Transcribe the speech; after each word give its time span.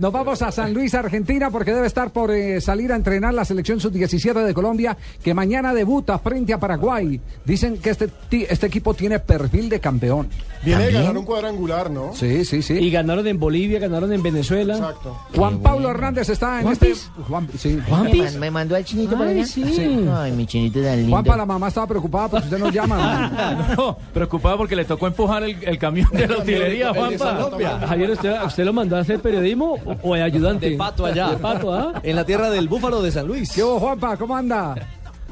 Nos 0.00 0.12
vamos 0.12 0.40
a 0.40 0.50
San 0.50 0.72
Luis, 0.72 0.94
Argentina, 0.94 1.50
porque 1.50 1.74
debe 1.74 1.86
estar 1.86 2.10
por 2.10 2.30
eh, 2.30 2.60
salir 2.62 2.90
a 2.90 2.96
entrenar 2.96 3.34
la 3.34 3.44
selección 3.44 3.80
sub-17 3.80 4.32
de 4.44 4.54
Colombia, 4.54 4.96
que 5.22 5.34
mañana 5.34 5.74
debuta 5.74 6.18
frente 6.18 6.54
a 6.54 6.58
Paraguay. 6.58 7.20
Dicen 7.44 7.76
que 7.76 7.90
este, 7.90 8.08
ti- 8.08 8.46
este 8.48 8.66
equipo 8.66 8.94
tiene 8.94 9.18
perfil 9.18 9.68
de 9.68 9.78
campeón. 9.78 10.28
Viene 10.64 10.86
de 10.86 10.92
ganar 10.92 11.18
un 11.18 11.24
cuadrangular, 11.26 11.90
¿no? 11.90 12.14
Sí, 12.14 12.46
sí, 12.46 12.62
sí. 12.62 12.74
Y 12.74 12.90
ganaron 12.90 13.26
en 13.26 13.38
Bolivia, 13.38 13.78
ganaron 13.78 14.10
en 14.12 14.22
Venezuela. 14.22 14.74
Exacto. 14.74 15.16
Juan 15.36 15.60
Pablo 15.60 15.90
Hernández 15.90 16.30
está 16.30 16.62
en 16.62 16.68
este. 16.68 16.94
Juan, 17.28 17.46
sí. 17.58 17.78
Man- 17.90 18.10
me 18.40 18.50
mandó 18.50 18.76
al 18.76 18.84
chinito 18.86 19.18
para 19.18 19.30
Ay, 19.30 19.36
allá. 19.40 19.46
sí. 19.46 20.08
Ay, 20.14 20.32
mi 20.32 20.46
chinito 20.46 20.80
tan 20.82 20.96
lindo. 20.96 21.12
Juanpa, 21.12 21.36
la 21.36 21.44
mamá 21.44 21.68
estaba 21.68 21.86
preocupada 21.86 22.28
porque 22.28 22.46
usted 22.46 22.58
nos 22.58 22.72
llama. 22.72 23.66
No, 23.76 23.96
preocupado 24.14 24.56
porque 24.58 24.74
le 24.76 24.84
tocó 24.86 25.06
empujar 25.06 25.42
el, 25.44 25.62
el 25.62 25.78
camión 25.78 26.08
de 26.12 26.26
la 26.26 26.38
utilería, 26.38 26.94
Juanpa. 26.94 27.50
Javier, 27.86 28.10
¿usted, 28.12 28.34
¿usted 28.46 28.64
lo 28.64 28.72
mandó 28.72 28.96
a 28.96 29.00
hacer 29.00 29.20
periodismo 29.20 29.76
o, 30.02 30.14
de 30.14 30.22
ayudante? 30.22 30.70
De 30.70 30.76
pato 30.76 31.06
allá. 31.06 31.30
De 31.30 31.36
pato, 31.36 31.72
¿ah? 31.72 32.00
En 32.02 32.16
la 32.16 32.24
tierra 32.24 32.50
del 32.50 32.68
búfalo 32.68 33.02
de 33.02 33.10
San 33.10 33.26
Luis. 33.26 33.52
¿Qué 33.52 33.62
hubo, 33.62 33.78
Juanpa? 33.78 34.16
¿Cómo 34.16 34.36
anda? 34.36 34.74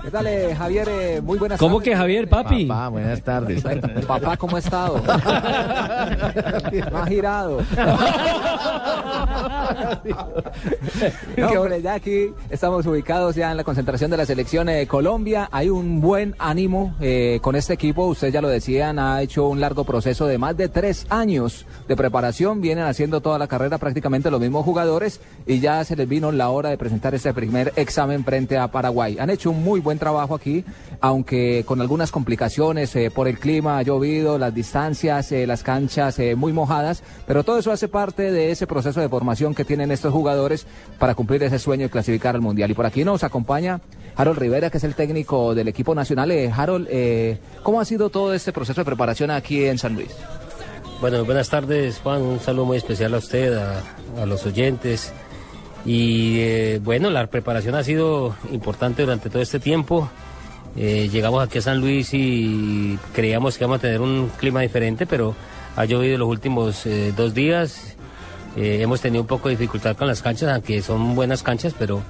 ¿Qué 0.09 0.13
tal, 0.13 0.27
eh, 0.27 0.55
Javier? 0.57 0.89
Eh, 0.89 1.21
muy 1.21 1.39
buenas 1.39 1.59
¿Cómo 1.59 1.81
tardes. 1.81 1.93
que 1.93 1.97
Javier, 1.99 2.31
papi? 2.31 2.65
Papá, 2.65 2.89
buenas 2.89 3.21
tardes. 3.23 3.63
Papá, 4.07 4.39
¿cómo 4.39 4.57
ha 4.57 4.59
estado? 4.59 5.03
no 6.91 6.99
ha 6.99 7.07
girado. 7.07 7.59
no, 11.37 11.49
hombre, 11.49 11.83
ya 11.83 11.93
aquí 11.93 12.33
estamos 12.49 12.87
ubicados 12.87 13.35
ya 13.35 13.51
en 13.51 13.59
la 13.59 13.65
concentración 13.65 14.11
de 14.11 14.17
la 14.17 14.25
selección 14.25 14.69
de 14.69 14.87
Colombia. 14.87 15.51
Hay 15.53 15.69
un 15.69 16.01
buen 16.01 16.35
ánimo 16.39 16.95
eh, 17.03 17.39
con 17.43 17.55
este 17.55 17.75
equipo. 17.75 18.07
Ustedes 18.07 18.33
ya 18.33 18.41
lo 18.41 18.49
decían, 18.49 18.99
ha 18.99 19.21
hecho 19.21 19.47
un 19.47 19.61
largo 19.61 19.85
proceso 19.85 20.27
de 20.27 20.39
más 20.39 20.57
de 20.57 20.71
tres 20.71 21.05
años 21.11 21.67
de 21.87 21.97
preparación. 21.97 22.63
Vienen 22.63 22.87
haciendo 22.87 23.21
toda 23.21 23.39
la 23.39 23.47
carrera 23.47 23.77
prácticamente 23.77 24.31
los 24.31 24.41
mismos 24.41 24.65
jugadores 24.65 25.21
y 25.47 25.61
ya 25.61 25.85
se 25.85 25.97
les 25.97 26.09
vino 26.09 26.33
la 26.33 26.49
hora 26.49 26.71
de 26.71 26.79
presentar 26.79 27.15
este 27.15 27.35
primer 27.35 27.75
examen 27.77 28.25
frente 28.25 28.57
a 28.57 28.69
Paraguay. 28.69 29.19
Han 29.21 29.29
hecho 29.29 29.51
un 29.51 29.63
muy 29.63 29.81
buen 29.81 29.98
trabajo 29.99 30.35
aquí, 30.35 30.65
aunque 31.01 31.65
con 31.67 31.81
algunas 31.81 32.11
complicaciones 32.11 32.95
eh, 32.97 33.11
por 33.11 33.29
el 33.29 33.39
clima, 33.39 33.79
ha 33.79 33.83
llovido, 33.83 34.39
las 34.39 34.55
distancias, 34.55 35.31
eh, 35.33 35.47
las 35.47 35.63
canchas 35.63 36.19
eh, 36.19 36.35
muy 36.35 36.53
mojadas, 36.53 37.03
pero 37.27 37.45
todo 37.45 37.59
eso 37.59 37.73
hace 37.73 37.89
parte 37.89 38.31
de 38.33 38.51
ese 38.51 38.67
proceso 38.67 39.01
de 39.01 39.09
formación 39.09 39.55
que 39.55 39.65
tienen 39.65 39.91
estos 39.91 40.13
jugadores 40.13 40.67
para 40.99 41.15
cumplir 41.15 41.43
ese 41.43 41.59
sueño 41.59 41.85
de 41.85 41.91
clasificar 41.91 42.35
al 42.35 42.41
Mundial. 42.41 42.71
Y 42.71 42.75
por 42.75 42.87
aquí 42.87 43.05
nos 43.05 43.25
acompaña 43.25 43.81
Harold 44.17 44.39
Rivera, 44.39 44.71
que 44.71 44.79
es 44.79 44.85
el 44.85 44.95
técnico 44.95 45.55
del 45.55 45.69
equipo 45.69 45.95
nacional. 45.95 46.31
Harold, 46.55 46.89
¿cómo 47.63 47.81
ha 47.81 47.85
sido 47.85 48.11
todo 48.11 48.35
este 48.35 48.53
proceso 48.53 48.81
de 48.81 48.85
preparación 48.85 49.31
aquí 49.31 49.65
en 49.65 49.79
San 49.79 49.95
Luis? 49.95 50.11
Bueno, 51.01 51.25
buenas 51.25 51.49
tardes, 51.49 52.01
Juan. 52.03 52.23
Un 52.23 52.41
saludo 52.41 52.65
muy 52.65 52.77
especial 52.77 53.15
a 53.15 53.19
usted, 53.19 53.57
a 53.57 54.27
los 54.27 54.45
oyentes. 54.47 55.13
Y 55.89 56.41
eh, 56.41 56.81
bueno, 56.85 57.09
la 57.09 57.29
preparación 57.29 57.75
ha 57.75 57.83
sido 57.83 58.37
importante 58.53 59.01
durante 59.01 59.31
todo 59.31 59.41
este 59.41 59.59
tiempo. 59.59 60.11
Eh, 60.77 61.09
llegamos 61.11 61.43
aquí 61.43 61.57
a 61.57 61.63
San 61.63 61.81
Luis 61.81 62.13
y 62.13 62.99
creíamos 63.15 63.57
que 63.57 63.65
íbamos 63.65 63.79
a 63.79 63.81
tener 63.81 64.03
un 64.03 64.31
clima 64.37 64.61
diferente, 64.61 65.07
pero 65.07 65.35
ha 65.77 65.87
llovido 65.87 66.19
los 66.19 66.29
últimos 66.29 66.85
eh, 66.85 67.15
dos 67.17 67.33
días. 67.33 67.97
Hemos 68.55 69.01
tenido 69.01 69.23
un 69.23 69.27
poco 69.27 69.49
de 69.49 69.57
dificultad 69.57 69.97
con 69.97 70.09
las 70.09 70.21
canchas, 70.21 70.53
aunque 70.53 70.83
son 70.83 71.15
buenas 71.15 71.43
canchas, 71.45 71.75
pero 71.79 72.03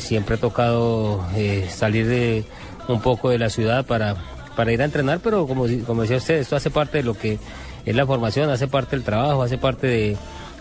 siempre 0.00 0.34
ha 0.34 0.38
tocado 0.38 1.24
salir 1.70 2.06
de 2.06 2.44
un 2.88 3.00
poco 3.00 3.30
de 3.30 3.38
la 3.38 3.48
ciudad 3.48 3.86
para, 3.86 4.14
para 4.54 4.70
ir 4.70 4.82
a 4.82 4.84
entrenar, 4.84 5.20
pero 5.24 5.46
como, 5.46 5.64
como 5.86 6.02
decía 6.02 6.18
usted, 6.18 6.34
esto 6.34 6.56
hace 6.56 6.68
parte 6.68 6.98
de 6.98 7.04
lo 7.04 7.14
que 7.14 7.38
es 7.86 7.96
la 7.96 8.04
formación, 8.04 8.50
hace 8.50 8.68
parte 8.68 8.96
del 8.96 9.04
trabajo, 9.04 9.42
hace 9.42 9.56
parte 9.56 9.86
de, 9.86 10.16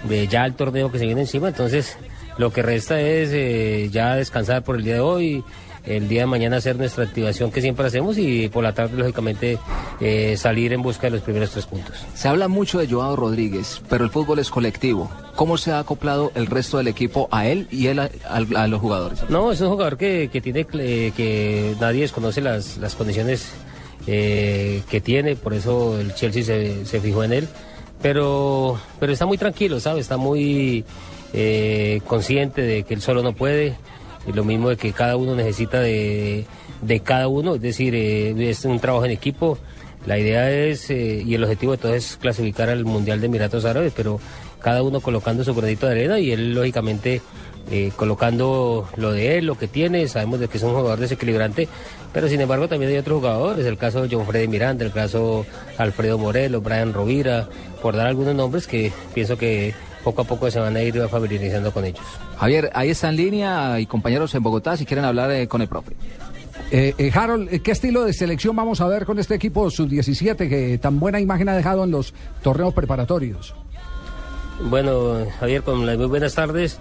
de 0.08 0.28
ya 0.30 0.46
el 0.46 0.54
torneo 0.54 0.90
que 0.90 1.00
se 1.00 1.06
viene 1.06 1.22
encima, 1.22 1.50
entonces 1.50 1.98
lo 2.38 2.52
que 2.52 2.62
resta 2.62 3.00
es 3.02 3.30
eh, 3.34 3.90
ya 3.92 4.16
descansar 4.16 4.64
por 4.64 4.76
el 4.78 4.84
día 4.84 4.96
de 4.96 5.00
hoy, 5.00 5.44
el 5.86 6.10
día 6.10 6.22
de 6.22 6.26
mañana 6.28 6.58
hacer 6.58 6.76
nuestra 6.76 7.06
activación 7.06 7.50
que 7.50 7.62
siempre 7.62 7.86
hacemos 7.88 8.18
y 8.18 8.50
por 8.50 8.62
la 8.64 8.74
tarde 8.74 8.98
lógicamente 8.98 9.58
eh, 10.02 10.36
salir 10.38 10.73
en 10.73 10.82
busca 10.82 11.08
de 11.08 11.11
los 11.11 11.22
primeros 11.22 11.52
tres 11.52 11.66
puntos. 11.66 11.95
Se 12.14 12.28
habla 12.28 12.48
mucho 12.50 12.78
de 12.80 12.88
Joao 12.88 13.16
Rodríguez, 13.16 13.82
pero 13.89 14.04
el 14.04 14.10
fútbol 14.11 14.39
es 14.39 14.50
colectivo. 14.50 15.10
¿Cómo 15.38 15.58
se 15.58 15.72
ha 15.72 15.80
acoplado 15.80 16.32
el 16.36 16.48
resto 16.48 16.78
del 16.78 16.89
equipo 16.89 17.30
a 17.32 17.48
él 17.48 17.67
y 17.72 17.88
él 17.88 18.00
a, 18.00 18.10
a- 18.28 18.64
a 18.64 18.67
los 18.67 18.82
jugadores? 18.82 19.22
No, 19.30 19.52
es 19.52 19.61
un 19.61 19.70
jugador 19.70 19.98
que, 19.98 20.30
que 20.32 20.42
tiene 20.42 20.67
eh, 20.73 21.14
que 21.16 21.76
nadie 21.80 22.02
desconoce 22.02 22.42
las, 22.42 22.78
las 22.78 22.95
condiciones 22.95 23.48
eh, 24.08 24.82
que 24.90 25.00
tiene, 25.00 25.36
por 25.38 25.54
eso 25.54 26.00
el 26.00 26.14
Chelsea 26.16 26.44
se, 26.44 26.86
se 26.86 27.00
fijó 27.00 27.23
en 27.23 27.32
él. 27.34 27.48
Pero, 28.02 28.80
pero 29.00 29.11
está 29.14 29.26
muy 29.26 29.38
tranquilo, 29.38 29.80
¿sabe? 29.80 30.02
Está 30.02 30.17
muy 30.17 30.86
eh, 31.33 32.02
consciente 32.08 32.61
de 32.61 32.83
que 32.83 32.93
él 32.93 33.02
solo 33.02 33.23
no 33.23 33.33
puede. 33.33 33.76
Y 34.27 34.33
lo 34.33 34.43
mismo 34.43 34.70
de 34.70 34.77
que 34.77 34.92
cada 34.92 35.15
uno 35.15 35.36
necesita 35.36 35.80
de, 35.80 36.45
de 36.82 36.99
cada 36.99 37.27
uno, 37.27 37.55
es 37.55 37.61
decir, 37.61 37.95
eh, 37.95 38.49
es 38.49 38.65
un 38.65 38.80
trabajo 38.80 39.05
en 39.05 39.11
equipo. 39.11 39.58
La 40.05 40.17
idea 40.17 40.52
es, 40.52 40.89
eh, 40.89 41.23
y 41.26 41.33
el 41.36 41.43
objetivo 41.43 41.73
de 41.73 41.77
todo 41.77 41.93
es 41.93 42.17
clasificar 42.17 42.70
al 42.70 42.86
Mundial 42.86 43.20
de 43.20 43.27
Emiratos 43.27 43.66
Árabes, 43.66 43.93
pero 43.95 44.20
cada 44.61 44.83
uno 44.83 45.02
colocando 45.02 45.43
su 45.43 45.54
granito 45.54 45.86
de 45.86 45.93
arena 45.93 46.20
y 46.20 46.32
él 46.32 46.54
lógicamente 46.54 47.21
eh, 47.72 47.92
colocando 47.95 48.88
lo 48.95 49.11
de 49.11 49.38
él, 49.38 49.45
lo 49.45 49.58
que 49.58 49.67
tiene, 49.67 50.08
sabemos 50.08 50.39
de 50.39 50.48
que 50.48 50.58
es 50.58 50.64
un 50.64 50.72
jugador 50.72 51.00
desequilibrante, 51.00 51.67
pero 52.14 52.28
sin 52.28 52.42
embargo 52.42 52.67
también 52.67 52.92
hay 52.92 52.98
otros 52.98 53.20
jugadores, 53.20 53.66
el 53.66 53.78
caso 53.78 54.02
de 54.02 54.16
John 54.16 54.26
Freddy 54.26 54.48
Miranda, 54.48 54.86
el 54.86 54.92
caso 54.92 55.45
Alfredo 55.78 56.17
Morelos, 56.17 56.64
Brian 56.64 56.94
Rovira, 56.94 57.48
por 57.82 57.95
dar 57.95 58.08
algunos 58.08 58.36
nombres 58.36 58.67
que 58.67 58.92
pienso 59.14 59.38
que 59.38 59.73
poco 60.04 60.22
a 60.22 60.26
poco 60.26 60.50
se 60.50 60.60
van 60.60 60.76
a 60.76 60.82
ir 60.82 60.98
familiarizando 61.10 61.72
con 61.72 61.83
ellos. 61.83 62.00
Javier, 62.38 62.72
ahí 62.73 62.89
está 62.89 63.10
en 63.10 63.17
línea 63.17 63.80
y 63.80 63.86
compañeros 63.86 64.34
en 64.36 64.44
Bogotá 64.44 64.78
si 64.78 64.86
quieren 64.86 65.04
hablar 65.04 65.32
eh, 65.32 65.48
con 65.48 65.61
el 65.61 65.67
profe. 65.67 65.94
Eh, 66.72 66.94
eh, 66.98 67.11
Harold, 67.14 67.61
¿qué 67.61 67.72
estilo 67.72 68.04
de 68.04 68.14
selección 68.14 68.55
vamos 68.55 68.82
a 68.82 68.88
ver 68.88 69.05
con 69.05 69.20
este 69.20 69.36
equipo 69.36 69.70
sub-17 69.70 70.49
que 70.49 70.78
tan 70.78 70.99
buena 70.99 71.20
imagen 71.20 71.48
ha 71.49 71.55
dejado 71.55 71.84
en 71.84 71.92
los 71.92 72.14
torneos 72.42 72.73
preparatorios? 72.73 73.54
Bueno, 74.62 75.26
Javier, 75.40 75.62
con 75.64 75.86
las 75.86 75.98
muy 75.98 76.08
buenas 76.08 76.36
tardes. 76.36 76.80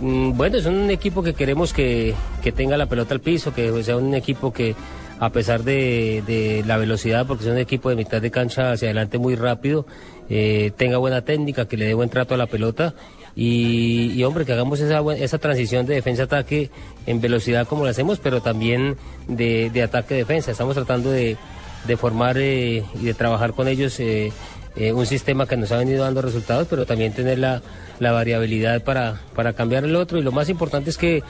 Mm, 0.00 0.36
Bueno, 0.36 0.58
es 0.58 0.66
un 0.66 0.90
equipo 0.90 1.22
que 1.22 1.34
queremos 1.34 1.72
que, 1.72 2.14
que 2.42 2.52
tenga 2.52 2.76
la 2.76 2.86
pelota 2.86 3.14
al 3.14 3.20
piso, 3.20 3.54
que 3.54 3.82
sea 3.82 3.96
un 3.96 4.14
equipo 4.14 4.52
que, 4.52 4.74
a 5.18 5.30
pesar 5.30 5.62
de, 5.62 6.22
de 6.26 6.62
la 6.66 6.76
velocidad, 6.76 7.26
porque 7.26 7.44
es 7.44 7.50
un 7.50 7.58
equipo 7.58 7.88
de 7.88 7.96
mitad 7.96 8.20
de 8.20 8.30
cancha 8.30 8.72
hacia 8.72 8.88
adelante 8.88 9.18
muy 9.18 9.34
rápido, 9.34 9.86
eh, 10.28 10.72
tenga 10.76 10.98
buena 10.98 11.22
técnica, 11.22 11.66
que 11.66 11.76
le 11.76 11.86
dé 11.86 11.94
buen 11.94 12.10
trato 12.10 12.34
a 12.34 12.36
la 12.36 12.46
pelota 12.46 12.94
y, 13.34 14.12
y, 14.12 14.24
hombre, 14.24 14.44
que 14.44 14.52
hagamos 14.52 14.80
esa, 14.80 15.00
esa 15.14 15.38
transición 15.38 15.86
de 15.86 15.94
defensa-ataque 15.94 16.70
en 17.06 17.20
velocidad 17.20 17.66
como 17.66 17.84
lo 17.84 17.90
hacemos, 17.90 18.18
pero 18.18 18.40
también 18.42 18.96
de, 19.28 19.70
de 19.70 19.82
ataque-defensa. 19.82 20.50
Estamos 20.50 20.74
tratando 20.74 21.10
de, 21.10 21.36
de 21.86 21.96
formar 21.96 22.36
eh, 22.38 22.82
y 23.00 23.04
de 23.04 23.14
trabajar 23.14 23.52
con 23.52 23.68
ellos 23.68 24.00
eh, 24.00 24.32
eh, 24.76 24.92
un 24.92 25.06
sistema 25.06 25.46
que 25.46 25.56
nos 25.56 25.72
ha 25.72 25.78
venido 25.78 26.04
dando 26.04 26.22
resultados, 26.22 26.66
pero 26.68 26.86
también 26.86 27.12
tener 27.12 27.38
la, 27.38 27.62
la 27.98 28.12
variabilidad 28.12 28.82
para, 28.82 29.20
para 29.34 29.54
cambiar 29.54 29.84
el 29.84 29.96
otro. 29.96 30.18
Y 30.18 30.22
lo 30.22 30.32
más 30.32 30.48
importante 30.48 30.90
es 30.90 30.98
que 30.98 31.22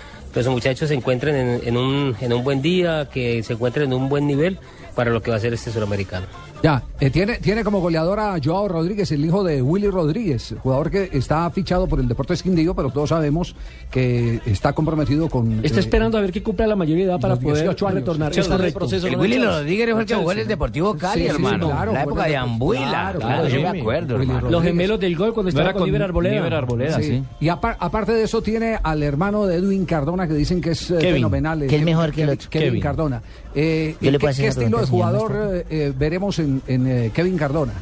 los 0.44 0.54
muchachos 0.54 0.88
se 0.88 0.94
encuentren 0.94 1.34
en, 1.36 1.60
en 1.64 1.76
un, 1.76 2.14
en 2.20 2.32
un 2.32 2.44
buen 2.44 2.60
día, 2.62 3.08
que 3.12 3.42
se 3.42 3.54
encuentren 3.54 3.92
en 3.92 3.98
un 3.98 4.08
buen 4.08 4.26
nivel 4.26 4.58
para 4.94 5.10
lo 5.10 5.20
que 5.22 5.30
va 5.30 5.36
a 5.36 5.40
ser 5.40 5.52
este 5.54 5.70
suramericano. 5.70 6.26
Ya, 6.62 6.82
eh, 7.00 7.10
tiene, 7.10 7.36
tiene 7.38 7.62
como 7.62 7.80
goleador 7.80 8.18
a 8.18 8.36
Joao 8.42 8.66
Rodríguez, 8.66 9.12
el 9.12 9.22
hijo 9.24 9.44
de 9.44 9.60
Willy 9.60 9.88
Rodríguez, 9.88 10.54
jugador 10.62 10.90
que 10.90 11.10
está 11.12 11.48
fichado 11.50 11.86
por 11.86 12.00
el 12.00 12.08
Deportes 12.08 12.42
Quindío, 12.42 12.74
pero 12.74 12.88
todos 12.90 13.10
sabemos 13.10 13.54
que 13.90 14.40
está 14.46 14.72
comprometido 14.72 15.28
con... 15.28 15.62
Está 15.64 15.76
eh, 15.78 15.80
esperando 15.80 16.16
a 16.16 16.22
ver 16.22 16.32
que 16.32 16.42
cumpla 16.42 16.66
la 16.66 16.74
mayoría 16.74 17.04
de 17.04 17.10
edad 17.12 17.20
para 17.20 17.36
poder 17.36 17.58
18 17.64 17.86
años. 17.88 18.00
retornar. 18.00 18.32
Sí, 18.32 18.40
Es 18.40 18.46
está 18.46 18.54
en 18.56 18.60
el 18.64 18.72
correcto. 18.72 18.78
proceso, 18.78 19.06
El 19.06 19.12
¿no? 19.12 19.18
Willy. 19.20 19.38
Rodríguez 19.44 19.90
fue 19.92 20.00
el 20.00 20.06
que 20.06 20.14
jugó 20.14 20.32
en 20.32 20.38
el. 20.38 20.46
Deportivo 20.48 20.94
Cali, 20.96 21.22
Sí, 21.22 21.28
sí, 21.28 21.34
hermano. 21.34 21.66
claro, 21.68 21.92
la 21.92 22.02
época 22.02 22.24
de 22.24 22.36
Ambuila. 22.36 22.88
claro, 22.88 23.18
Claro, 23.20 23.42
claro, 23.42 23.48
yo 23.48 23.60
me 23.72 23.80
acuerdo, 23.80 24.16
hermano. 24.16 24.50
Los 24.50 24.62
gemelos 24.62 24.98
del 24.98 25.14
gol 25.14 25.34
cuando 25.34 25.42
No 25.44 25.48
estaba 25.50 25.64
era 25.66 25.72
con 25.74 25.82
con 25.82 25.88
Iber 25.90 26.02
Arboleda. 26.02 26.56
Arboleda, 26.56 26.96
Sí. 27.00 27.02
sí. 27.02 27.22
Y 27.40 27.48
apar- 27.48 27.76
aparte 27.78 28.12
de 28.12 28.22
eso 28.22 28.40
tiene 28.42 28.78
al 28.82 29.02
hermano 29.02 29.44
de 29.46 29.56
Edwin 29.56 29.84
Cardona 29.84 30.25
que 30.28 30.34
dicen 30.34 30.60
que 30.60 30.70
es 30.70 30.90
eh, 30.90 30.96
Kevin, 30.98 31.14
fenomenal. 31.16 31.58
que 31.60 31.64
es 31.66 31.70
Kevin- 31.70 31.84
mejor 31.84 32.12
que 32.12 32.22
el 32.22 32.28
Kevin, 32.28 32.38
otro. 32.38 32.50
Kevin 32.50 32.68
Kevin. 32.68 32.82
Cardona. 32.82 33.22
Eh, 33.54 33.94
¿qué, 34.00 34.18
qué 34.18 34.46
estilo 34.48 34.78
de 34.80 34.86
jugador 34.86 35.32
eh, 35.54 35.64
eh, 35.70 35.92
veremos 35.96 36.38
en, 36.38 36.62
en, 36.66 36.86
eh, 36.86 37.10
Kevin 37.14 37.36
Cardona? 37.36 37.72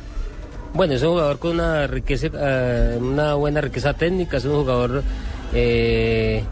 Bueno, 0.74 0.94
es 0.94 1.02
un 1.02 1.10
jugador 1.10 1.38
con 1.38 1.52
una 1.52 1.86
riqueza, 1.86 2.28
eh, 2.34 2.98
una 3.00 3.34
buena 3.34 3.60
riqueza 3.60 3.94
técnica, 3.94 4.38
es 4.38 4.44
un 4.44 4.56
jugador 4.56 5.02
eh, 5.54 6.42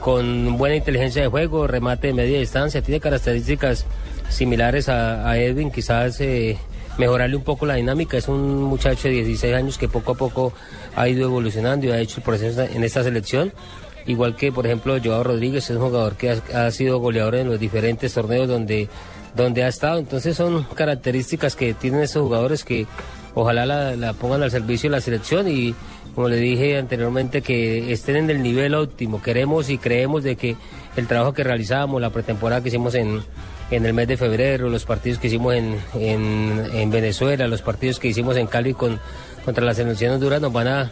con 0.00 0.56
buena 0.58 0.76
inteligencia 0.76 1.22
de 1.22 1.28
juego, 1.28 1.66
remate 1.66 2.08
de 2.08 2.14
media 2.14 2.38
distancia, 2.38 2.82
tiene 2.82 3.00
características 3.00 3.86
similares 4.28 4.88
a, 4.88 5.28
a 5.28 5.38
Edwin, 5.38 5.70
quizás 5.70 6.20
eh, 6.20 6.56
mejorarle 6.98 7.36
un 7.36 7.42
poco 7.42 7.66
la 7.66 7.74
dinámica, 7.74 8.16
es 8.18 8.28
un 8.28 8.62
muchacho 8.62 9.08
de 9.08 9.14
16 9.14 9.54
años 9.54 9.78
que 9.78 9.88
poco 9.88 10.12
a 10.12 10.14
poco 10.14 10.52
ha 10.96 11.08
ido 11.08 11.24
evolucionando 11.24 11.86
y 11.86 11.90
ha 11.90 11.98
hecho 11.98 12.18
el 12.18 12.22
proceso 12.22 12.62
en 12.62 12.84
esta 12.84 13.02
selección. 13.02 13.52
Igual 14.06 14.36
que, 14.36 14.52
por 14.52 14.66
ejemplo, 14.66 14.96
Joao 15.02 15.22
Rodríguez 15.22 15.70
es 15.70 15.76
un 15.76 15.82
jugador 15.82 16.16
que 16.16 16.30
ha, 16.30 16.70
sido 16.70 16.98
goleador 16.98 17.34
en 17.36 17.48
los 17.48 17.60
diferentes 17.60 18.14
torneos 18.14 18.48
donde, 18.48 18.88
donde 19.34 19.64
ha 19.64 19.68
estado. 19.68 19.98
Entonces 19.98 20.36
son 20.36 20.64
características 20.74 21.56
que 21.56 21.74
tienen 21.74 22.02
estos 22.02 22.22
jugadores 22.22 22.64
que 22.64 22.86
ojalá 23.34 23.66
la, 23.66 24.12
pongan 24.14 24.42
al 24.42 24.50
servicio 24.50 24.90
de 24.90 24.96
la 24.96 25.00
selección 25.00 25.48
y, 25.48 25.74
como 26.14 26.28
le 26.28 26.36
dije 26.36 26.78
anteriormente, 26.78 27.42
que 27.42 27.92
estén 27.92 28.16
en 28.16 28.30
el 28.30 28.42
nivel 28.42 28.74
óptimo. 28.74 29.22
Queremos 29.22 29.70
y 29.70 29.78
creemos 29.78 30.22
de 30.22 30.36
que 30.36 30.56
el 30.96 31.06
trabajo 31.06 31.32
que 31.32 31.44
realizamos, 31.44 32.00
la 32.00 32.10
pretemporada 32.10 32.62
que 32.62 32.68
hicimos 32.68 32.94
en, 32.94 33.22
en 33.70 33.86
el 33.86 33.94
mes 33.94 34.08
de 34.08 34.16
febrero, 34.16 34.68
los 34.68 34.84
partidos 34.84 35.18
que 35.18 35.28
hicimos 35.28 35.54
en, 35.54 35.76
en, 35.94 36.66
en 36.72 36.90
Venezuela, 36.90 37.46
los 37.46 37.62
partidos 37.62 38.00
que 38.00 38.08
hicimos 38.08 38.36
en 38.36 38.46
Cali 38.46 38.74
con, 38.74 38.98
contra 39.44 39.64
la 39.64 39.74
selección 39.74 40.14
honduras 40.14 40.40
nos 40.40 40.52
van 40.52 40.68
a 40.68 40.90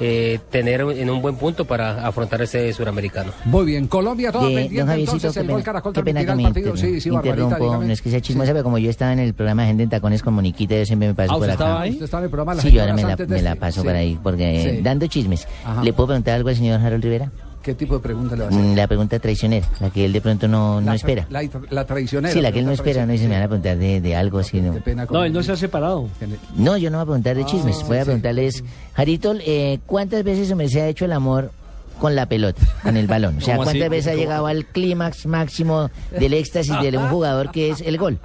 eh, 0.00 0.38
tener 0.50 0.80
en 0.82 1.10
un 1.10 1.20
buen 1.22 1.36
punto 1.36 1.64
para 1.64 2.06
afrontar 2.06 2.42
este 2.42 2.72
suramericano. 2.72 3.32
Muy 3.44 3.64
bien, 3.66 3.86
Colombia 3.88 4.30
toda 4.32 4.48
De- 4.48 4.54
pendiente 4.54 4.90
don 4.92 5.00
entonces 5.00 5.32
qué 5.34 5.40
el 5.40 5.46
pena, 5.46 5.52
gol 5.54 5.62
Caracol 5.62 5.92
qué 5.92 6.02
pena 6.02 6.24
que 6.24 6.34
me 6.34 6.42
partido. 6.44 6.76
Sí, 6.76 7.00
sí, 7.00 7.08
interrumpo, 7.10 7.76
no 7.84 7.92
es 7.92 8.02
que 8.02 8.10
sea 8.10 8.20
chismosa, 8.20 8.52
pero 8.52 8.64
como 8.64 8.78
yo 8.78 8.90
estaba 8.90 9.12
en 9.12 9.18
el 9.18 9.34
programa 9.34 9.64
Gente 9.66 9.82
en 9.82 9.88
Tacones 9.90 10.22
con 10.22 10.34
Moniquita, 10.34 10.76
yo 10.76 10.86
siempre 10.86 11.08
me 11.08 11.14
paso 11.14 11.32
Ah, 11.32 11.34
por 11.34 11.40
¿usted 11.42 11.52
acá. 11.54 11.64
estaba 11.64 11.80
ahí? 11.82 11.90
Usted 11.90 12.04
está 12.04 12.18
en 12.18 12.24
el 12.24 12.30
programa 12.30 12.54
las 12.54 12.64
Sí, 12.64 12.70
yo 12.72 12.80
ahora 12.80 12.94
me 12.94 13.02
la, 13.02 13.16
me 13.16 13.42
la 13.42 13.50
este. 13.50 13.60
paso 13.60 13.80
Sí. 13.80 13.86
por 13.86 13.96
ahí, 13.96 14.18
porque 14.22 14.74
Sí. 14.76 14.82
dando 14.82 15.06
chismes. 15.06 15.46
Ajá. 15.64 15.82
¿Le 15.82 15.92
puedo 15.92 16.08
preguntar 16.08 16.34
algo 16.34 16.48
al 16.48 16.56
señor 16.56 16.80
Harold 16.80 17.02
Rivera? 17.02 17.30
¿Qué 17.68 17.74
tipo 17.74 17.96
de 17.96 18.00
pregunta 18.00 18.34
le 18.34 18.44
va 18.44 18.48
a 18.48 18.50
hacer? 18.50 18.76
La 18.78 18.86
pregunta 18.86 19.18
traicionera, 19.18 19.68
la 19.78 19.90
que 19.90 20.06
él 20.06 20.12
de 20.14 20.22
pronto 20.22 20.48
no, 20.48 20.80
no 20.80 20.86
La- 20.86 20.94
espera. 20.94 21.26
La, 21.28 21.42
la 21.68 21.84
traicionera. 21.84 22.32
Sí, 22.32 22.40
la 22.40 22.50
que 22.50 22.60
él 22.60 22.64
no 22.64 22.72
espera, 22.72 23.04
no 23.04 23.12
dice, 23.12 23.28
me 23.28 23.34
van 23.34 23.42
a 23.42 23.48
preguntar 23.48 23.76
de, 23.76 24.00
de 24.00 24.16
algo 24.16 24.38
así, 24.38 24.58
¿no? 24.62 24.72
Qué 24.72 24.80
pena 24.80 25.06
con 25.06 25.18
No, 25.18 25.24
él 25.24 25.32
no 25.34 25.42
se 25.42 25.52
ha 25.52 25.56
separado. 25.56 26.08
No, 26.56 26.78
yo 26.78 26.88
no 26.88 26.96
voy 26.96 27.02
a 27.02 27.06
preguntar 27.06 27.36
de 27.36 27.44
chismes, 27.44 27.84
voy 27.86 27.98
a 27.98 28.04
preguntarles, 28.04 28.64
Jarito, 28.94 29.34
eh, 29.40 29.80
¿cuántas 29.84 30.24
veces 30.24 30.54
me 30.56 30.66
se 30.70 30.80
ha 30.80 30.88
hecho 30.88 31.04
el 31.04 31.12
amor 31.12 31.52
con 31.98 32.14
la 32.14 32.26
pelota, 32.26 32.60
con 32.82 32.96
el 32.96 33.06
balón? 33.06 33.38
O 33.38 33.40
sea, 33.40 33.54
¿Cómo 33.56 33.64
¿cuántas 33.64 33.82
así? 33.82 33.90
veces 33.90 34.12
ha 34.12 34.16
llegado 34.16 34.46
al 34.46 34.64
clímax 34.66 35.26
máximo 35.26 35.90
del 36.10 36.32
éxtasis 36.34 36.74
de 36.80 36.96
un 36.96 37.08
jugador 37.08 37.50
que 37.50 37.70
es 37.70 37.80
el 37.80 37.98
gol? 37.98 38.18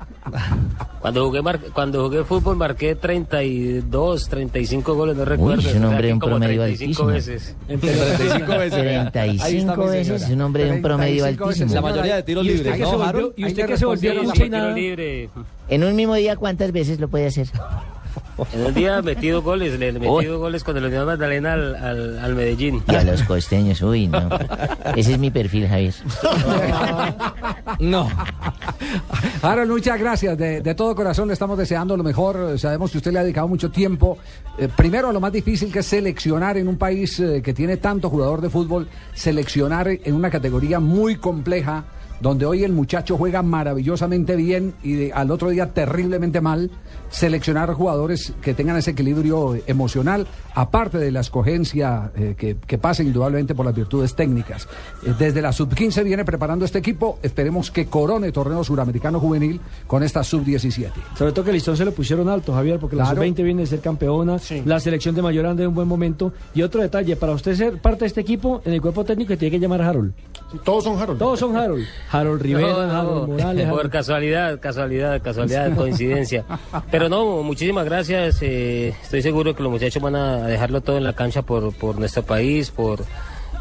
Cuando 1.01 1.25
jugué 1.25 1.41
mar- 1.41 1.59
cuando 1.73 2.03
jugué 2.05 2.23
fútbol 2.23 2.55
marqué 2.55 2.95
32, 2.95 4.29
35 4.29 4.93
goles, 4.95 5.17
no 5.17 5.25
recuerdo. 5.25 5.61
es 5.61 5.75
un 5.75 5.83
o 5.83 5.87
sea, 5.87 5.87
hombre 5.89 6.01
de 6.03 6.07
que 6.09 6.13
un 6.13 6.19
como 6.19 6.29
promedio 6.37 6.61
35 6.63 7.03
altísimo. 7.03 7.07
veces. 7.33 7.55
En 7.67 7.79
pelota. 7.79 8.05
35 8.17 8.57
veces. 8.57 8.83
vea. 8.83 9.01
Ahí 9.01 9.35
está 9.35 9.73
35 9.75 9.83
mi 9.83 9.89
veces, 9.89 10.21
es 10.23 10.29
un 10.29 10.41
hombre 10.41 10.65
de 10.65 10.71
un 10.71 10.81
promedio 10.81 11.23
35 11.23 11.47
veces, 11.47 11.61
altísimo. 11.61 11.81
La 11.81 11.89
mayoría 11.91 12.15
de 12.15 12.23
tiros 12.23 12.45
¿Y 12.45 12.47
usted 12.51 12.57
libres, 12.63 12.77
que 12.77 12.85
se 12.85 12.91
¿no, 12.91 12.97
volvió, 12.97 13.09
Harold? 13.09 13.33
y 13.35 13.45
usted 13.45 13.65
que 13.65 13.77
se 13.77 13.85
volvió 13.85 14.13
y 14.13 14.31
Tiro 14.31 14.49
nada? 14.49 14.71
libre. 14.73 15.29
En 15.67 15.83
un 15.83 15.95
mismo 15.95 16.15
día, 16.15 16.35
¿cuántas 16.37 16.71
veces 16.71 16.99
lo 16.99 17.07
puede 17.09 17.27
hacer? 17.27 17.47
En 18.53 18.65
un 18.65 18.73
día 18.73 18.97
he 18.97 19.01
metido 19.01 19.41
goles, 19.41 19.79
le 19.79 19.91
metido 19.91 20.39
goles 20.39 20.63
con 20.63 20.75
el 20.77 20.85
Unión 20.85 21.05
Magdalena 21.05 21.53
al, 21.53 21.75
al, 21.75 22.19
al 22.19 22.35
Medellín. 22.35 22.83
Y 22.87 22.95
a 22.95 23.03
los 23.03 23.23
costeños, 23.23 23.81
uy, 23.81 24.07
no. 24.07 24.29
Ese 24.95 25.13
es 25.13 25.19
mi 25.19 25.29
perfil, 25.31 25.67
Javier. 25.67 25.93
No. 27.79 28.09
Harold, 29.41 29.71
muchas 29.71 29.99
gracias. 29.99 30.37
De, 30.37 30.61
de 30.61 30.75
todo 30.75 30.95
corazón 30.95 31.27
le 31.27 31.33
estamos 31.33 31.57
deseando 31.57 31.95
lo 31.95 32.03
mejor. 32.03 32.57
Sabemos 32.57 32.91
que 32.91 32.97
usted 32.97 33.11
le 33.11 33.19
ha 33.19 33.23
dedicado 33.23 33.47
mucho 33.47 33.69
tiempo. 33.71 34.17
eh, 34.57 34.69
primero 34.75 35.09
a 35.09 35.13
lo 35.13 35.19
más 35.19 35.31
difícil 35.31 35.71
que 35.71 35.79
es 35.79 35.85
seleccionar 35.85 36.57
en 36.57 36.67
un 36.67 36.77
país 36.77 37.19
eh, 37.19 37.41
que 37.43 37.53
tiene 37.53 37.77
tanto 37.77 38.09
jugador 38.09 38.41
de 38.41 38.49
fútbol, 38.49 38.87
seleccionar 39.13 39.87
en 39.89 40.13
una 40.13 40.29
categoría 40.29 40.79
muy 40.79 41.15
compleja, 41.17 41.85
donde 42.19 42.45
hoy 42.45 42.63
el 42.63 42.71
muchacho 42.71 43.17
juega 43.17 43.41
maravillosamente 43.41 44.35
bien 44.35 44.73
y 44.83 44.93
de- 44.93 45.13
al 45.13 45.31
otro 45.31 45.49
día 45.49 45.73
terriblemente 45.73 46.41
mal. 46.41 46.71
Seleccionar 47.09 47.71
jugadores 47.73 48.33
que 48.41 48.55
tengan 48.55 48.75
ese 48.77 48.91
equilibrio 48.91 49.53
eh, 49.55 49.63
emocional, 49.67 50.25
aparte 50.55 50.97
de 50.97 51.11
la 51.11 51.19
escogencia 51.19 52.11
eh, 52.15 52.33
que, 52.35 52.57
que 52.65 52.77
pasa 52.79 53.03
indudablemente 53.03 53.53
por 53.53 53.65
las 53.67 53.75
virtudes 53.75 54.15
técnicas. 54.15 54.67
Eh, 55.05 55.13
desde 55.19 55.39
la 55.41 55.51
sub-15 55.51 56.03
viene 56.03 56.25
preparando 56.25 56.65
este 56.65 56.79
equipo. 56.79 57.19
Esperemos 57.21 57.69
que 57.69 57.85
corone 57.85 58.31
torneo 58.31 58.63
suramericano 58.63 59.19
juvenil 59.19 59.61
con 59.85 60.01
esta 60.01 60.23
sub-17. 60.23 60.89
Sobre 61.15 61.31
todo 61.33 61.45
que 61.45 61.51
el 61.51 61.55
listón 61.55 61.77
se 61.77 61.85
lo 61.85 61.91
pusieron 61.91 62.29
alto, 62.29 62.51
Javier, 62.53 62.79
porque 62.79 62.95
Claro. 62.95 63.11
la 63.13 63.15
sub-20 63.27 63.43
viene 63.43 63.61
de 63.61 63.67
ser 63.67 63.79
campeona, 63.81 64.37
la 64.65 64.79
selección 64.79 65.13
de 65.13 65.21
mayor 65.21 65.45
anda 65.45 65.61
en 65.63 65.69
un 65.69 65.75
buen 65.75 65.87
momento. 65.87 66.33
Y 66.55 66.63
otro 66.63 66.81
detalle, 66.81 67.15
para 67.15 67.33
usted 67.33 67.53
ser 67.55 67.79
parte 67.79 67.99
de 68.01 68.07
este 68.07 68.21
equipo, 68.21 68.61
en 68.65 68.73
el 68.73 68.81
cuerpo 68.81 69.03
técnico 69.05 69.37
tiene 69.37 69.51
que 69.51 69.59
llamar 69.59 69.81
a 69.83 69.89
Harold. 69.89 70.13
Todos 70.63 70.83
son 70.83 70.99
Harold. 70.99 71.19
Todos 71.19 71.39
son 71.39 71.55
Harold. 71.55 71.83
Harold 72.13 72.41
Rivera, 72.41 72.67
No, 72.87 72.99
Harold 72.99 73.27
Morales. 73.29 73.69
por 73.69 73.79
Harold- 73.79 73.91
casualidad, 73.91 74.59
casualidad, 74.59 75.21
casualidad, 75.21 75.75
coincidencia. 75.75 76.45
Pero 76.91 77.09
no, 77.09 77.41
muchísimas 77.43 77.85
gracias. 77.85 78.37
eh, 78.41 78.93
estoy 79.01 79.21
seguro 79.21 79.55
que 79.55 79.63
los 79.63 79.71
muchachos 79.71 80.01
van 80.01 80.15
a 80.15 80.47
dejarlo 80.47 80.81
todo 80.81 80.97
en 80.97 81.03
la 81.03 81.13
cancha 81.13 81.41
por, 81.41 81.73
por 81.73 81.97
nuestro 81.97 82.23
país, 82.23 82.69
por, 82.71 83.03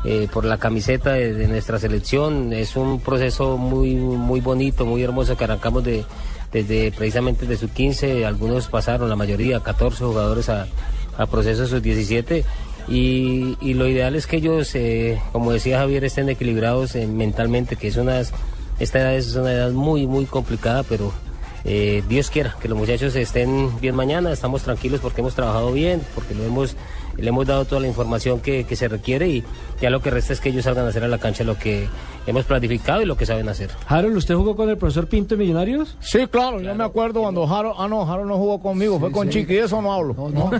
eh, 0.04 0.28
por 0.32 0.44
la 0.44 0.58
camiseta 0.58 1.12
de, 1.14 1.32
de 1.32 1.48
nuestra 1.48 1.78
selección. 1.78 2.52
Es 2.52 2.76
un 2.76 3.00
proceso 3.00 3.56
muy, 3.56 3.94
muy 3.96 4.40
bonito, 4.40 4.84
muy 4.84 5.02
hermoso 5.02 5.36
que 5.36 5.44
arrancamos 5.44 5.82
de, 5.84 6.04
desde 6.52 6.92
precisamente 6.92 7.46
de 7.46 7.56
sus 7.56 7.70
15. 7.70 8.26
Algunos 8.26 8.68
pasaron, 8.68 9.08
la 9.08 9.16
mayoría, 9.16 9.60
14 9.60 10.04
jugadores 10.04 10.48
a, 10.50 10.66
a 11.16 11.26
proceso 11.26 11.62
de 11.62 11.68
sus 11.68 11.82
17. 11.82 12.44
Y, 12.88 13.56
y 13.60 13.74
lo 13.74 13.86
ideal 13.86 14.14
es 14.14 14.26
que 14.26 14.36
ellos, 14.36 14.74
eh, 14.74 15.20
como 15.32 15.52
decía 15.52 15.78
Javier, 15.78 16.04
estén 16.04 16.28
equilibrados 16.28 16.94
eh, 16.94 17.06
mentalmente, 17.06 17.76
que 17.76 17.88
es 17.88 17.96
unas, 17.96 18.32
esta 18.78 19.00
edad 19.00 19.14
es 19.14 19.34
una 19.36 19.52
edad 19.52 19.70
muy, 19.72 20.06
muy 20.06 20.26
complicada, 20.26 20.82
pero 20.82 21.12
eh, 21.64 22.02
Dios 22.08 22.30
quiera 22.30 22.56
que 22.60 22.68
los 22.68 22.76
muchachos 22.76 23.14
estén 23.14 23.78
bien 23.80 23.94
mañana, 23.94 24.32
estamos 24.32 24.62
tranquilos 24.62 25.00
porque 25.00 25.20
hemos 25.20 25.34
trabajado 25.34 25.72
bien, 25.72 26.02
porque 26.14 26.34
lo 26.34 26.44
hemos, 26.44 26.76
le 27.16 27.28
hemos 27.28 27.46
dado 27.46 27.64
toda 27.64 27.80
la 27.80 27.86
información 27.86 28.40
que, 28.40 28.64
que 28.64 28.74
se 28.74 28.88
requiere 28.88 29.28
y 29.28 29.44
ya 29.80 29.90
lo 29.90 30.00
que 30.00 30.10
resta 30.10 30.32
es 30.32 30.40
que 30.40 30.48
ellos 30.48 30.64
salgan 30.64 30.86
a 30.86 30.88
hacer 30.88 31.04
a 31.04 31.08
la 31.08 31.18
cancha 31.18 31.44
lo 31.44 31.56
que 31.58 31.88
hemos 32.26 32.44
planificado 32.44 33.02
y 33.02 33.04
lo 33.04 33.16
que 33.16 33.26
saben 33.26 33.48
hacer. 33.48 33.70
Harold, 33.86 34.16
¿usted 34.16 34.34
jugó 34.34 34.56
con 34.56 34.70
el 34.70 34.76
profesor 34.76 35.06
Pinto 35.06 35.34
en 35.34 35.40
Millonarios? 35.40 35.96
Sí, 36.00 36.26
claro, 36.26 36.60
yo 36.60 36.74
me 36.74 36.84
acuerdo 36.84 37.22
cuando 37.22 37.44
Harold, 37.44 37.76
ah 37.78 37.88
no, 37.88 38.10
Harold 38.10 38.28
no 38.28 38.36
jugó 38.36 38.60
conmigo, 38.60 38.98
fue 38.98 39.12
con 39.12 39.28
Chiqui, 39.28 39.54
de 39.54 39.60
eso 39.64 39.80
no 39.80 39.92
hablo. 39.92 40.14
No, 40.14 40.28
no, 40.30 40.50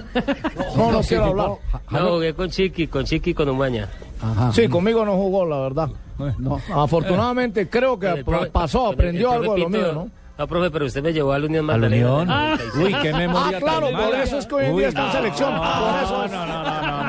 no, 0.77 1.03
sí, 1.03 1.09
quiero 1.09 1.25
no, 1.25 1.31
hablar. 1.31 1.51
No, 1.91 2.11
jugué 2.11 2.35
con 2.35 2.51
Chiqui, 2.51 2.87
con 2.87 3.05
Chiqui 3.05 3.31
y 3.31 3.35
con 3.35 3.49
Umaña. 3.49 3.89
Ajá. 4.21 4.53
Sí, 4.53 4.69
conmigo 4.69 5.05
no 5.05 5.17
jugó, 5.17 5.45
la 5.45 5.59
verdad. 5.59 5.91
No. 6.39 6.61
Afortunadamente 6.73 7.69
creo 7.69 7.99
que 7.99 8.25
pasó, 8.53 8.87
aprendió 8.87 9.33
algo 9.33 9.55
de 9.55 9.61
lo 9.61 9.69
mío, 9.69 9.93
¿no? 9.93 10.22
No, 10.43 10.49
profe, 10.49 10.73
pero 10.73 10.87
usted 10.87 11.05
me 11.05 11.13
llevó 11.13 11.33
a 11.33 11.39
la 11.39 11.47
Unión 11.47 11.65
Magdalena. 11.65 12.15
Unión? 12.17 12.23
en 12.23 12.35
el 12.35 12.51
96. 12.59 12.85
Uy, 12.85 12.95
qué 13.01 13.13
memoria 13.13 13.57
Ah, 13.59 13.61
claro, 13.61 13.87
tan 13.87 13.95
por 13.95 14.05
mala. 14.11 14.23
eso 14.25 14.39
es 14.39 14.47
que 14.47 14.55
hoy 14.57 14.65
en 14.65 14.77
día 14.77 14.89
está 14.89 15.07
en 15.07 15.13
selección. 15.13 15.53
Por 15.57 16.03
eso 16.03 16.25
es. 16.25 16.33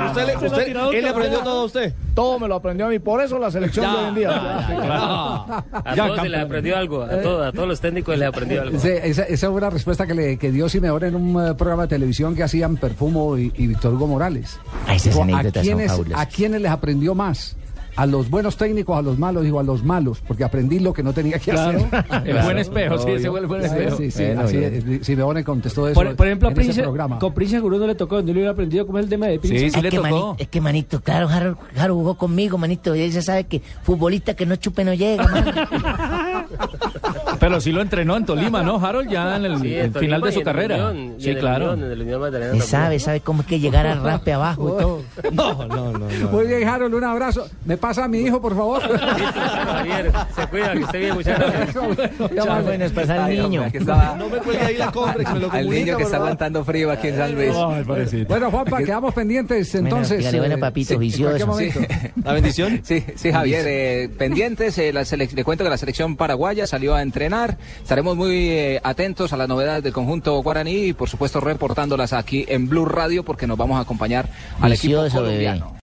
Usted, 0.10 0.28
le- 0.28 0.36
usted- 0.48 0.68
él 0.98 1.04
le 1.04 1.10
aprendió 1.10 1.40
todo 1.40 1.62
a 1.62 1.66
usted. 1.66 1.94
Todo 2.14 2.38
me 2.40 2.48
lo 2.48 2.54
aprendió 2.54 2.86
a 2.86 2.90
mí, 2.90 3.00
por 3.00 3.22
eso 3.24 3.40
la 3.40 3.50
selección 3.50 3.92
de 3.92 3.98
hoy 3.98 4.06
en 4.10 4.16
día. 4.16 4.30
A 4.30 5.96
todos 5.96 6.20
se 6.22 6.30
les 6.30 6.42
aprendió 6.44 6.78
algo, 6.78 7.02
a 7.02 7.22
todos, 7.22 7.48
a 7.48 7.52
todos 7.52 7.68
los 7.68 7.82
técnicos 7.82 8.16
les 8.20 8.28
aprendió 8.28 8.62
algo. 8.62 8.80
Sí, 8.80 8.90
esa, 8.90 9.24
esa 9.24 9.48
fue 9.48 9.56
una 9.58 9.72
respuesta 9.72 10.06
que, 10.06 10.14
le, 10.14 10.38
que 10.38 10.52
dio 10.52 10.70
Simeone 10.70 11.08
en 11.08 11.16
un 11.16 11.44
eh, 11.48 11.54
programa 11.56 11.84
de 11.84 11.88
televisión 11.90 12.36
que 12.36 12.44
hacían 12.44 12.78
Perfumo 12.78 13.36
y, 13.36 13.52
y 13.58 13.66
Víctor 13.66 13.96
Hugo 13.96 14.06
Morales. 14.06 14.60
Ay, 14.86 14.98
esas 14.98 15.06
Dijo, 15.14 15.22
¿a, 15.22 15.24
anécdotas 15.24 15.54
son 15.54 15.74
quiénes, 15.76 15.92
fabulosas. 15.92 16.20
¿A 16.22 16.26
quiénes 16.28 16.62
les 16.62 16.72
aprendió 16.72 17.16
más? 17.16 17.56
¿A 17.96 18.06
los 18.08 18.30
buenos 18.30 18.58
técnicos, 18.58 18.98
a 18.98 19.02
los 19.02 19.20
malos? 19.20 19.44
Digo, 19.44 19.60
a 19.60 19.64
los 19.64 19.84
malos, 19.84 20.20
porque 20.28 20.44
aprendí 20.44 20.80
lo 20.80 20.94
que 20.94 21.04
no 21.04 21.14
tenía 21.14 21.38
que 21.40 21.52
Claro. 21.52 21.80
hacer. 21.92 22.06
El 22.28 22.44
buen 22.44 22.58
espejo, 22.58 22.98
sí, 22.98 23.12
ese 23.12 23.30
fue 23.30 23.40
el 23.40 23.46
buen 23.48 23.62
espejo. 23.64 23.98
Sí, 23.98 24.10
sí, 24.12 24.24
Bueno, 24.26 24.42
así 24.42 24.58
es, 24.58 25.06
Simeone 25.06 25.44
contestó 25.44 25.88
eso 25.88 25.94
Por, 25.94 26.16
por 26.16 26.26
ejemplo, 26.26 26.48
a 26.50 26.52
en 26.52 26.58
ese 26.60 26.66
Prince, 26.68 26.82
programa. 26.84 27.20
con 27.20 27.34
Prince 27.34 27.56
seguro 27.58 27.78
no 27.78 27.86
le 27.88 27.96
tocó, 27.96 28.16
no 28.18 28.22
le 28.24 28.32
hubiera 28.34 28.52
aprendido 28.52 28.86
cómo 28.88 28.98
es 29.00 29.04
el 29.04 29.10
tema 29.10 29.28
de 29.28 29.40
Prince. 29.40 29.60
Sí, 29.60 29.70
sí 29.70 29.78
es, 29.78 29.84
le 29.84 29.90
que 29.90 29.98
tocó. 29.98 30.10
manito, 30.10 30.36
es 30.40 30.48
que 30.48 30.62
manito, 30.62 31.02
claro, 31.02 31.28
Harold, 31.30 31.58
Harold 31.78 32.00
jugó 32.00 32.16
conmigo, 32.18 32.58
manito. 32.58 32.96
Y 32.96 33.02
él 33.02 33.12
se 33.12 33.22
sabe 33.22 33.44
que 33.46 33.62
futbolista 33.84 34.34
que 34.36 34.46
no 34.46 34.56
chupe 34.56 34.84
no 34.84 34.94
llega, 34.94 35.28
man. 35.28 35.46
Pero 37.40 37.60
sí 37.60 37.72
lo 37.72 37.82
entrenó 37.82 38.16
en 38.16 38.26
Tolima, 38.26 38.64
¿no, 38.64 38.76
Harold? 38.78 39.10
Ya 39.10 39.36
en 39.36 39.46
el, 39.46 39.60
Sí, 39.60 39.74
el 39.74 39.86
en 39.88 39.94
final 39.94 40.22
de 40.22 40.32
su 40.32 40.42
carrera. 40.42 40.92
Unión, 40.92 41.16
Sí, 41.20 41.36
claro. 41.36 41.74
Unión, 41.74 42.62
sabe, 42.62 43.00
sabe 43.00 43.20
cómo 43.20 43.42
es 43.42 43.48
que 43.48 43.60
llegar 43.60 43.86
al 43.86 44.02
raspe 44.02 44.34
abajo 44.34 44.76
y 44.78 44.82
todo. 44.82 45.04
No, 45.34 45.68
no, 45.68 45.92
no. 45.92 46.08
no. 46.10 46.30
Muy 46.32 46.48
bien, 46.48 46.68
Harold, 46.68 46.94
un 46.94 47.04
abrazo. 47.04 47.48
¿Me 47.66 47.76
pasa 47.76 48.06
a 48.06 48.08
mi 48.08 48.20
hijo, 48.20 48.42
por 48.42 48.56
favor? 48.56 48.82
Javier, 49.00 50.12
se 50.36 50.48
cuida, 50.48 50.74
que 50.74 50.80
esté 50.80 51.00
bien, 51.00 51.16
muchas 51.16 51.40
gracias. 51.40 51.76
Bueno 52.64 52.86
es 52.86 52.92
pasar 52.92 53.20
al 53.20 53.30
niño. 53.32 53.66
No 54.18 54.30
me 54.30 54.38
cuelgue 54.38 54.64
ahí 54.64 54.78
la 54.78 54.92
compra, 54.92 55.34
me 55.34 55.40
lo 55.40 55.52
al 55.52 55.70
niño 55.70 55.98
que 55.98 56.04
está 56.04 56.18
aguantando 56.18 56.64
frío 56.64 56.92
aquí 56.92 57.08
en 57.10 57.18
San 57.18 57.36
Luis. 57.36 57.54
Bueno, 58.28 58.52
Juanpa, 58.52 58.80
quedamos 58.80 59.14
pendientes 59.14 59.74
entonces. 59.76 60.20
dígale, 60.20 60.40
bueno, 60.40 60.56
eh, 60.56 60.60
papito, 60.60 61.00
momento. 61.46 61.80
La 62.24 62.34
bendición. 62.34 62.82
Sí, 62.84 63.04
sí, 63.16 63.32
Javier, 63.32 63.66
eh, 63.68 64.10
pendientes, 64.18 64.78
eh, 64.78 64.94
le 64.94 65.44
cuento 65.44 65.64
que 65.64 65.70
la 65.70 65.78
selección 65.78 66.16
paraguaya 66.16 66.43
salió 66.68 66.96
a 66.96 67.02
entrenar, 67.02 67.58
estaremos 67.82 68.16
muy 68.16 68.50
eh, 68.50 68.82
atentos 68.84 69.34
a 69.34 69.38
las 69.38 69.48
novedades 69.48 69.84
del 69.84 69.94
conjunto 69.94 70.42
guaraní 70.44 70.88
y 70.88 70.94
por 70.94 71.10
supuesto 71.10 71.40
reportándolas 71.40 72.14
aquí 72.14 72.46
en 72.48 72.68
Blue 72.70 72.86
Radio 72.86 73.24
porque 73.24 73.48
nos 73.48 73.58
vamos 73.58 73.78
a 73.78 73.82
acompañar 73.82 74.28
al 74.60 74.74
equipo 74.74 75.00
Juicioso, 75.00 75.24
bebé. 75.24 75.46
colombiano. 75.46 75.74